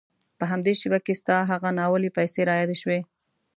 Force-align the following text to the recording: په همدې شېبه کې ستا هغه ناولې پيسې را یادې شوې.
په 0.37 0.45
همدې 0.51 0.73
شېبه 0.79 0.99
کې 1.05 1.13
ستا 1.21 1.37
هغه 1.51 1.69
ناولې 1.79 2.09
پيسې 2.17 2.41
را 2.47 2.53
یادې 2.61 2.77
شوې. 2.81 2.99